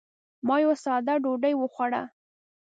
ما 0.47 0.55
یوه 0.63 0.75
ساده 0.83 1.13
ډوډۍ 1.23 1.53
وخوړه. 1.57 2.03